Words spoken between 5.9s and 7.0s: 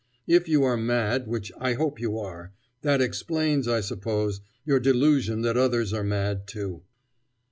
are mad, too."